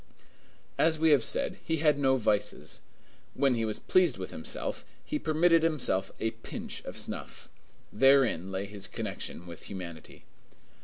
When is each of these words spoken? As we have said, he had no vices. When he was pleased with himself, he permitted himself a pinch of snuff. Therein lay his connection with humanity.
As 0.79 0.97
we 0.97 1.11
have 1.11 1.23
said, 1.23 1.59
he 1.63 1.77
had 1.77 1.99
no 1.99 2.15
vices. 2.17 2.81
When 3.35 3.53
he 3.53 3.65
was 3.65 3.77
pleased 3.77 4.17
with 4.17 4.31
himself, 4.31 4.83
he 5.05 5.19
permitted 5.19 5.61
himself 5.61 6.11
a 6.19 6.31
pinch 6.31 6.83
of 6.85 6.97
snuff. 6.97 7.49
Therein 7.93 8.51
lay 8.51 8.65
his 8.65 8.87
connection 8.87 9.45
with 9.45 9.65
humanity. 9.69 10.25